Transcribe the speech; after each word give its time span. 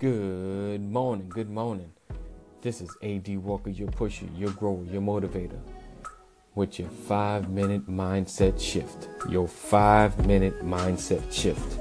Good 0.00 0.80
morning, 0.80 1.28
good 1.28 1.50
morning. 1.50 1.92
This 2.62 2.80
is 2.80 2.88
AD 3.02 3.36
Walker, 3.36 3.68
your 3.68 3.90
pusher, 3.90 4.24
your 4.34 4.50
grower, 4.52 4.82
your 4.84 5.02
motivator, 5.02 5.58
with 6.54 6.78
your 6.78 6.88
five 6.88 7.50
minute 7.50 7.86
mindset 7.86 8.58
shift. 8.58 9.10
Your 9.28 9.46
five 9.46 10.26
minute 10.26 10.64
mindset 10.64 11.30
shift. 11.30 11.78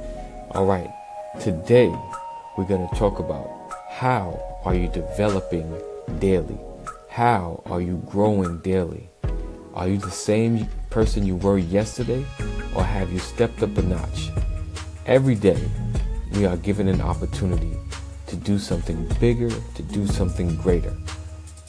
All 0.52 0.66
right, 0.66 0.94
today 1.40 1.88
we're 2.58 2.66
going 2.66 2.86
to 2.90 2.96
talk 2.98 3.20
about 3.20 3.48
how 3.90 4.60
are 4.66 4.76
you 4.76 4.90
developing 4.90 5.74
daily? 6.20 6.60
How 7.08 7.64
are 7.68 7.80
you 7.80 8.04
growing 8.06 8.60
daily? 8.60 9.10
Are 9.74 9.88
you 9.88 9.98
the 9.98 10.12
same 10.12 10.68
person 10.90 11.26
you 11.26 11.38
were 11.38 11.58
yesterday, 11.58 12.26
or 12.76 12.84
have 12.84 13.14
you 13.14 13.20
stepped 13.20 13.64
up 13.64 13.78
a 13.78 13.82
notch? 13.82 14.30
Every 15.06 15.36
day, 15.36 15.64
we 16.34 16.46
are 16.46 16.58
given 16.58 16.90
an 16.90 17.00
opportunity 17.00 17.78
to 18.30 18.36
do 18.36 18.58
something 18.58 19.06
bigger, 19.20 19.50
to 19.76 19.84
do 19.84 20.08
something 20.08 20.56
greater. 20.58 20.96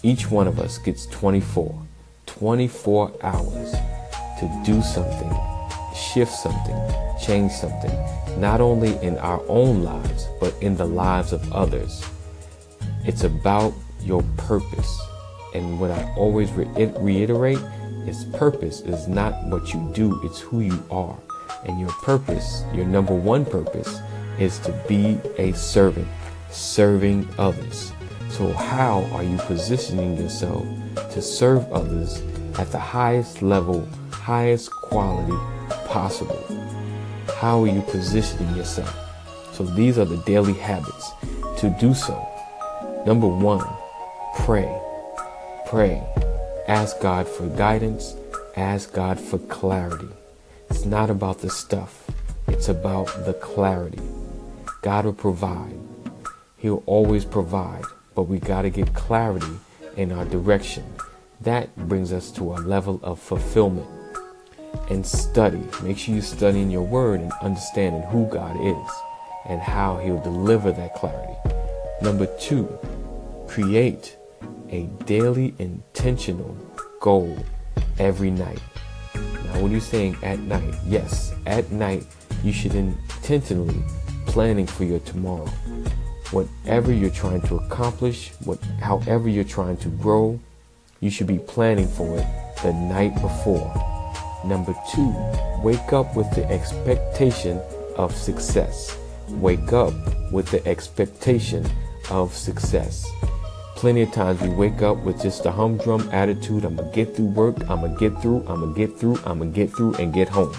Each 0.02 0.30
one 0.30 0.46
of 0.46 0.58
us 0.60 0.78
gets 0.78 1.06
24, 1.06 1.82
24 2.26 3.12
hours 3.22 3.72
to 4.38 4.62
do 4.64 4.80
something, 4.82 5.34
shift 5.94 6.32
something, 6.32 6.76
change 7.20 7.52
something, 7.52 7.90
not 8.40 8.60
only 8.60 8.96
in 8.98 9.18
our 9.18 9.42
own 9.48 9.82
lives, 9.82 10.28
but 10.40 10.54
in 10.62 10.76
the 10.76 10.86
lives 10.86 11.32
of 11.32 11.52
others. 11.52 12.04
It's 13.04 13.24
about 13.24 13.74
your 14.02 14.22
purpose. 14.36 15.00
And 15.54 15.80
what 15.80 15.90
I 15.90 16.02
always 16.16 16.50
re- 16.52 16.92
reiterate 16.98 17.58
is 18.06 18.24
purpose 18.32 18.80
is 18.80 19.08
not 19.08 19.34
what 19.46 19.74
you 19.74 19.90
do, 19.94 20.20
it's 20.24 20.40
who 20.40 20.60
you 20.60 20.82
are. 20.90 21.18
And 21.66 21.78
your 21.78 21.90
purpose, 22.02 22.64
your 22.72 22.86
number 22.86 23.14
one 23.14 23.44
purpose, 23.44 24.00
is 24.38 24.58
to 24.60 24.72
be 24.88 25.18
a 25.36 25.52
servant, 25.52 26.08
serving 26.50 27.28
others. 27.38 27.92
So, 28.30 28.52
how 28.52 29.02
are 29.12 29.22
you 29.22 29.36
positioning 29.38 30.16
yourself 30.16 30.66
to 31.12 31.20
serve 31.20 31.70
others 31.72 32.22
at 32.58 32.70
the 32.70 32.78
highest 32.78 33.42
level, 33.42 33.88
highest 34.10 34.70
quality 34.70 35.36
possible? 35.86 36.42
How 37.38 37.62
are 37.62 37.66
you 37.66 37.82
positioning 37.82 38.54
yourself? 38.54 38.94
So, 39.52 39.64
these 39.64 39.98
are 39.98 40.04
the 40.04 40.22
daily 40.24 40.54
habits 40.54 41.10
to 41.58 41.74
do 41.80 41.94
so. 41.94 42.14
Number 43.06 43.26
one, 43.26 43.66
pray. 44.44 44.70
Pray. 45.66 46.02
Ask 46.68 47.00
God 47.00 47.26
for 47.26 47.46
guidance. 47.48 48.14
Ask 48.56 48.92
God 48.92 49.18
for 49.18 49.38
clarity. 49.38 50.08
It's 50.68 50.84
not 50.84 51.10
about 51.10 51.40
the 51.40 51.50
stuff, 51.50 52.08
it's 52.46 52.68
about 52.68 53.06
the 53.24 53.32
clarity. 53.34 53.98
God 54.82 55.04
will 55.04 55.12
provide. 55.12 55.79
He'll 56.60 56.82
always 56.84 57.24
provide, 57.24 57.84
but 58.14 58.24
we 58.24 58.38
got 58.38 58.62
to 58.62 58.70
get 58.70 58.92
clarity 58.92 59.58
in 59.96 60.12
our 60.12 60.26
direction. 60.26 60.84
That 61.40 61.74
brings 61.88 62.12
us 62.12 62.30
to 62.32 62.52
a 62.52 62.60
level 62.60 63.00
of 63.02 63.18
fulfillment. 63.18 63.88
And 64.90 65.04
study. 65.04 65.62
Make 65.82 65.98
sure 65.98 66.14
you're 66.14 66.22
studying 66.22 66.70
your 66.70 66.82
word 66.82 67.20
and 67.20 67.32
understanding 67.42 68.02
who 68.02 68.26
God 68.26 68.56
is 68.60 68.90
and 69.48 69.60
how 69.60 69.96
He'll 69.98 70.20
deliver 70.20 70.70
that 70.70 70.94
clarity. 70.94 71.34
Number 72.02 72.26
two, 72.38 72.68
create 73.48 74.16
a 74.68 74.82
daily 75.06 75.54
intentional 75.58 76.56
goal 77.00 77.36
every 77.98 78.30
night. 78.30 78.60
Now, 79.14 79.62
when 79.62 79.72
you're 79.72 79.80
saying 79.80 80.16
at 80.22 80.38
night, 80.40 80.74
yes, 80.86 81.32
at 81.46 81.72
night 81.72 82.04
you 82.44 82.52
should 82.52 82.74
intentionally 82.74 83.82
planning 84.26 84.66
for 84.66 84.84
your 84.84 85.00
tomorrow. 85.00 85.50
Whatever 86.30 86.92
you're 86.92 87.10
trying 87.10 87.42
to 87.42 87.56
accomplish, 87.56 88.30
what, 88.44 88.60
however 88.80 89.28
you're 89.28 89.42
trying 89.42 89.76
to 89.78 89.88
grow, 89.88 90.38
you 91.00 91.10
should 91.10 91.26
be 91.26 91.38
planning 91.38 91.88
for 91.88 92.18
it 92.18 92.26
the 92.62 92.72
night 92.72 93.14
before. 93.20 93.72
Number 94.44 94.74
two, 94.92 95.12
wake 95.62 95.92
up 95.92 96.14
with 96.14 96.30
the 96.34 96.48
expectation 96.48 97.60
of 97.96 98.14
success. 98.14 98.96
Wake 99.28 99.72
up 99.72 99.92
with 100.32 100.48
the 100.50 100.64
expectation 100.68 101.66
of 102.10 102.32
success. 102.34 103.10
Plenty 103.76 104.02
of 104.02 104.12
times 104.12 104.40
we 104.40 104.50
wake 104.50 104.82
up 104.82 104.98
with 104.98 105.20
just 105.22 105.46
a 105.46 105.50
humdrum 105.50 106.08
attitude. 106.12 106.64
I'm 106.64 106.76
gonna 106.76 106.92
get 106.92 107.16
through 107.16 107.26
work. 107.26 107.56
I'm 107.68 107.80
gonna 107.80 107.98
get 107.98 108.20
through. 108.20 108.44
I'm 108.46 108.60
gonna 108.60 108.74
get 108.74 108.96
through. 108.98 109.16
I'm 109.24 109.38
gonna 109.38 109.50
get 109.50 109.70
through 109.70 109.94
and 109.94 110.12
get 110.12 110.28
home. 110.28 110.54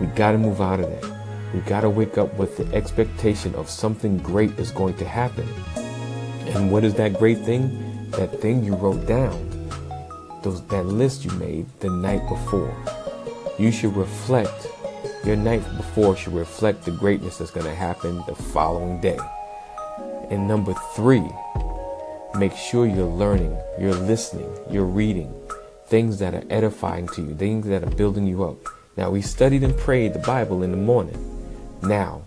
We 0.00 0.06
gotta 0.08 0.38
move 0.38 0.60
out 0.60 0.80
of 0.80 0.90
that. 0.90 1.11
We 1.54 1.60
gotta 1.60 1.90
wake 1.90 2.16
up 2.16 2.32
with 2.38 2.56
the 2.56 2.74
expectation 2.74 3.54
of 3.54 3.68
something 3.68 4.18
great 4.18 4.58
is 4.58 4.70
going 4.70 4.96
to 4.96 5.04
happen. 5.04 5.46
And 6.54 6.70
what 6.72 6.84
is 6.84 6.94
that 6.94 7.18
great 7.18 7.38
thing? 7.38 8.10
That 8.12 8.40
thing 8.40 8.64
you 8.64 8.74
wrote 8.74 9.06
down. 9.06 9.48
Those 10.42 10.66
that 10.68 10.86
list 10.86 11.24
you 11.24 11.30
made 11.32 11.66
the 11.80 11.90
night 11.90 12.26
before. 12.28 12.74
You 13.58 13.70
should 13.70 13.94
reflect. 13.96 14.66
Your 15.24 15.36
night 15.36 15.62
before 15.76 16.16
should 16.16 16.34
reflect 16.34 16.84
the 16.84 16.90
greatness 16.90 17.38
that's 17.38 17.50
gonna 17.50 17.74
happen 17.74 18.22
the 18.26 18.34
following 18.34 19.00
day. 19.00 19.18
And 20.30 20.48
number 20.48 20.74
three, 20.96 21.28
make 22.38 22.56
sure 22.56 22.86
you're 22.86 23.04
learning, 23.04 23.56
you're 23.78 23.94
listening, 23.94 24.50
you're 24.70 24.84
reading 24.84 25.34
things 25.92 26.18
that 26.18 26.34
are 26.34 26.44
edifying 26.48 27.06
to 27.08 27.20
you, 27.20 27.34
things 27.34 27.66
that 27.66 27.82
are 27.82 27.94
building 27.96 28.26
you 28.26 28.42
up. 28.42 28.56
Now, 28.96 29.10
we 29.10 29.20
studied 29.20 29.62
and 29.62 29.76
prayed 29.76 30.14
the 30.14 30.20
Bible 30.20 30.62
in 30.62 30.70
the 30.70 30.78
morning. 30.78 31.41
Now, 31.82 32.22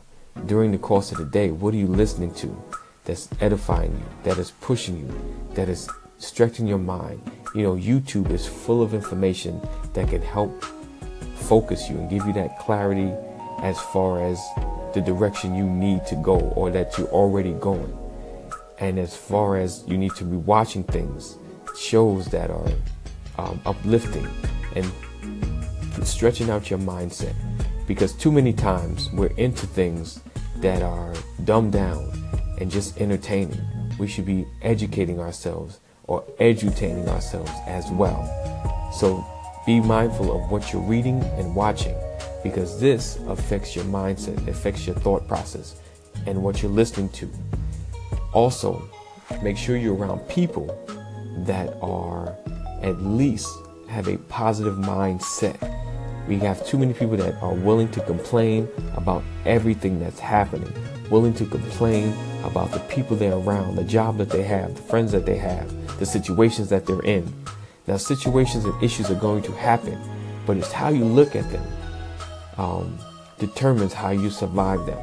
during 0.48 0.72
the 0.72 0.78
course 0.78 1.12
of 1.14 1.18
the 1.18 1.26
day, 1.26 1.50
what 1.52 1.74
are 1.74 1.78
you 1.78 1.88
listening 1.88 2.34
to 2.36 2.64
that's 3.06 3.30
edifying 3.40 3.92
you, 3.92 4.04
that 4.24 4.38
is 4.38 4.52
pushing 4.52 5.00
you, 5.00 5.48
that 5.54 5.70
is 5.70 5.90
stretching 6.18 6.68
your 6.68 6.78
mind? 6.78 7.22
You 7.56 7.64
know, 7.64 7.76
YouTube 7.76 8.32
is 8.32 8.46
full 8.46 8.82
of 8.82 8.94
information 8.94 9.62
that 9.94 10.10
can 10.10 10.22
help 10.22 10.62
focus 11.36 11.90
you 11.90 11.98
and 11.98 12.10
give 12.10 12.26
you 12.26 12.34
that 12.34 12.60
clarity 12.60 13.14
as 13.62 13.80
far 13.80 14.22
as 14.22 14.38
the 14.94 15.02
direction 15.02 15.56
you 15.56 15.64
need 15.64 16.06
to 16.08 16.16
go 16.16 16.38
or 16.56 16.70
that 16.72 16.98
you're 16.98 17.08
already 17.08 17.54
going. 17.54 17.98
And 18.80 19.00
as 19.00 19.16
far 19.16 19.58
as 19.58 19.86
you 19.88 19.98
need 19.98 20.16
to 20.16 20.26
be 20.26 20.36
watching 20.36 20.84
things, 20.84 21.38
shows 21.78 22.26
that 22.28 22.50
are 22.50 22.68
um, 23.38 23.62
uplifting 23.66 24.28
and 24.76 24.86
stretching 26.06 26.50
out 26.50 26.70
your 26.70 26.80
mindset. 26.80 27.34
Because 27.88 28.14
too 28.14 28.32
many 28.32 28.54
times 28.54 29.12
we're 29.12 29.34
into 29.38 29.68
things 29.68 30.20
that 30.58 30.82
are 30.82 31.14
dumbed 31.44 31.74
down 31.74 32.12
and 32.60 32.72
just 32.72 33.00
entertaining. 33.00 33.60
We 34.00 34.08
should 34.08 34.26
be 34.26 34.46
educating 34.62 35.20
ourselves 35.20 35.80
or 36.06 36.24
edutaining 36.40 37.08
ourselves 37.08 37.52
as 37.68 37.90
well. 37.92 38.24
So 38.94 39.26
be 39.66 39.80
mindful 39.80 40.36
of 40.36 40.52
what 40.52 40.72
you're 40.72 40.82
reading 40.82 41.24
and 41.38 41.56
watching 41.56 41.96
because 42.44 42.80
this 42.80 43.18
affects 43.28 43.76
your 43.76 43.86
mindset, 43.86 44.48
affects 44.48 44.86
your 44.86 44.96
thought 44.98 45.28
process 45.28 45.76
and 46.28 46.44
what 46.44 46.62
you're 46.62 46.72
listening 46.72 47.10
to. 47.10 47.30
Also, 48.34 48.88
make 49.42 49.58
sure 49.58 49.78
you're 49.78 49.96
around 49.96 50.20
people 50.30 50.68
that 51.40 51.76
are 51.82 52.36
at 52.84 53.02
least 53.02 53.50
have 53.88 54.08
a 54.08 54.18
positive 54.30 54.76
mindset. 54.76 55.58
We 56.28 56.40
have 56.40 56.66
too 56.66 56.78
many 56.78 56.94
people 56.94 57.18
that 57.18 57.36
are 57.42 57.54
willing 57.54 57.90
to 57.92 58.02
complain 58.02 58.68
about 58.96 59.24
everything 59.46 60.00
that's 60.00 60.20
happening, 60.20 60.72
willing 61.10 61.34
to 61.36 61.46
complain 61.46 62.14
about 62.44 62.72
the 62.72 62.80
people 62.82 63.16
they're 63.16 63.34
around, 63.34 63.76
the 63.76 63.84
job 63.84 64.18
that 64.18 64.30
they 64.30 64.44
have, 64.44 64.76
the 64.76 64.82
friends 64.82 65.12
that 65.12 65.26
they 65.26 65.38
have, 65.38 66.00
the 66.00 66.06
situations 66.06 66.70
that 66.70 66.86
they're 66.86 67.04
in. 67.04 67.32
Now, 67.88 67.98
situations 67.98 68.66
and 68.66 68.84
issues 68.84 69.12
are 69.12 69.20
going 69.20 69.44
to 69.44 69.52
happen, 69.52 70.00
but 70.48 70.58
it's 70.58 70.72
how 70.72 70.90
you 70.90 71.06
look 71.06 71.36
at 71.36 71.50
them 71.52 71.66
um, 72.58 72.98
determines 73.38 73.94
how 73.94 74.10
you 74.10 74.30
survive 74.30 74.86
them. 74.86 74.98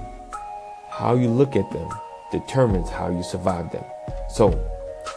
How 0.88 1.14
you 1.14 1.28
look 1.28 1.56
at 1.56 1.70
them 1.70 1.88
determines 2.30 2.90
how 2.90 3.10
you 3.10 3.22
survive 3.22 3.70
them. 3.70 3.84
So, 4.30 4.58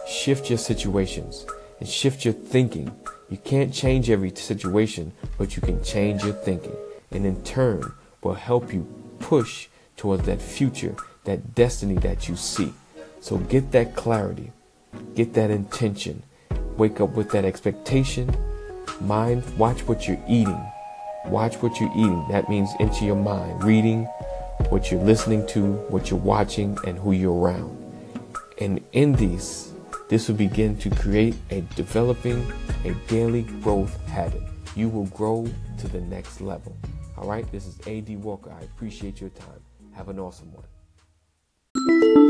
shift 0.06 0.50
your 0.50 0.58
situations 0.58 1.46
and 1.80 1.88
shift 1.88 2.24
your 2.24 2.34
thinking. 2.34 2.94
You 3.28 3.38
can't 3.38 3.74
change 3.74 4.08
every 4.08 4.34
situation, 4.34 5.12
but 5.36 5.56
you 5.56 5.62
can 5.62 5.82
change 5.82 6.22
your 6.22 6.34
thinking. 6.34 6.76
And 7.10 7.26
in 7.26 7.42
turn, 7.42 7.92
will 8.22 8.34
help 8.34 8.72
you 8.72 8.86
push 9.18 9.68
towards 9.96 10.26
that 10.26 10.42
future, 10.42 10.94
that 11.24 11.54
destiny 11.54 11.94
that 11.96 12.28
you 12.28 12.36
see. 12.36 12.72
So 13.20 13.38
get 13.38 13.72
that 13.72 13.96
clarity, 13.96 14.52
get 15.14 15.34
that 15.34 15.50
intention, 15.50 16.22
wake 16.76 17.00
up 17.00 17.10
with 17.10 17.30
that 17.30 17.44
expectation. 17.44 18.34
Mind, 19.00 19.42
watch 19.58 19.80
what 19.88 20.06
you're 20.06 20.22
eating. 20.28 20.64
Watch 21.26 21.56
what 21.56 21.80
you're 21.80 21.92
eating. 21.96 22.26
That 22.30 22.48
means 22.48 22.70
into 22.78 23.04
your 23.04 23.16
mind, 23.16 23.64
reading, 23.64 24.04
what 24.68 24.90
you're 24.90 25.02
listening 25.02 25.46
to, 25.48 25.72
what 25.88 26.10
you're 26.10 26.20
watching, 26.20 26.78
and 26.86 26.98
who 26.98 27.12
you're 27.12 27.34
around. 27.34 27.76
And 28.60 28.82
in 28.92 29.12
these, 29.12 29.72
this 30.08 30.28
will 30.28 30.36
begin 30.36 30.76
to 30.78 30.90
create 30.90 31.34
a 31.50 31.62
developing 31.74 32.46
a 32.84 32.94
daily 33.08 33.42
growth 33.42 34.00
habit. 34.06 34.42
You 34.76 34.88
will 34.88 35.06
grow 35.06 35.48
to 35.78 35.88
the 35.88 36.00
next 36.00 36.40
level. 36.40 36.76
All 37.16 37.28
right, 37.28 37.50
this 37.50 37.66
is 37.66 37.80
AD 37.88 38.22
Walker. 38.22 38.52
I 38.52 38.62
appreciate 38.62 39.20
your 39.20 39.30
time. 39.30 39.60
Have 39.94 40.08
an 40.08 40.20
awesome 40.20 40.52
one. 40.52 42.25